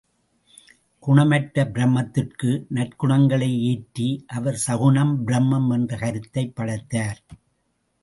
குணமற்ற 0.99 1.63
பிரம்மத்திற்கு 1.65 2.65
நற்குணங்களை 2.73 3.59
ஏற்றி 3.59 4.25
அவர் 4.27 4.61
சகுணப் 4.67 5.17
பிரம்மம் 5.27 5.71
என்ற 5.71 5.97
கருத்தைப் 5.97 6.55
படைத்தார். 6.55 7.21